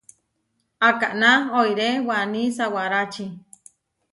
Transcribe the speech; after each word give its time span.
Akaná 0.87 1.31
oiré 1.59 1.89
waní 2.07 2.43
sawárači. 2.57 3.25